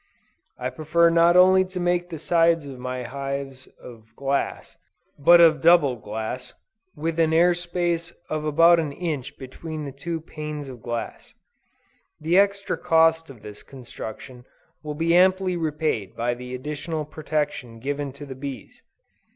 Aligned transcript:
I 0.57 0.71
prefer 0.71 1.11
not 1.11 1.37
only 1.37 1.63
to 1.65 1.79
make 1.79 2.09
the 2.09 2.17
sides 2.17 2.65
of 2.65 2.79
my 2.79 3.03
hive 3.03 3.67
of 3.79 4.15
glass, 4.15 4.75
but 5.19 5.39
of 5.39 5.61
double 5.61 5.95
glass, 5.95 6.55
with 6.95 7.19
an 7.19 7.33
air 7.33 7.53
space 7.53 8.11
of 8.27 8.43
about 8.43 8.79
an 8.79 8.93
inch 8.93 9.37
between 9.37 9.85
the 9.85 9.91
two 9.91 10.19
panes 10.19 10.69
of 10.69 10.81
glass. 10.81 11.35
The 12.19 12.39
extra 12.39 12.79
cost 12.79 13.29
of 13.29 13.43
this 13.43 13.61
construction 13.61 14.43
will 14.81 14.95
be 14.95 15.15
amply 15.15 15.55
repaid 15.55 16.15
by 16.15 16.33
the 16.33 16.55
additional 16.55 17.05
protection 17.05 17.77
given 17.79 18.11
to 18.13 18.25
the 18.25 18.33
bees. 18.33 18.81